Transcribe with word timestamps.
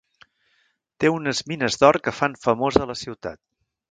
Té 1.03 1.11
unes 1.17 1.41
mines 1.51 1.77
d'or 1.83 2.01
que 2.07 2.15
fan 2.21 2.35
famosa 2.47 2.83
a 2.87 2.91
la 2.95 2.99
ciutat. 3.05 3.41